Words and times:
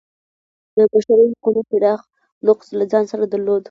د 0.75 0.77
بشري 0.91 1.23
حقونو 1.31 1.61
پراخ 1.69 2.01
نقض 2.47 2.67
له 2.79 2.85
ځان 2.91 3.03
سره 3.11 3.25
درلود. 3.33 3.59